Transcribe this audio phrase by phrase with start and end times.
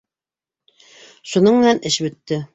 [1.35, 2.43] Шуның менән эш бөттө.